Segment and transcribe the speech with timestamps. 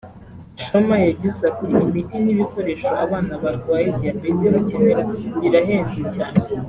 [0.55, 5.01] Gishoma yagize ati”imiti n’ibikoresho abana barwaye diyabete bakenera
[5.39, 6.39] birahenze cyane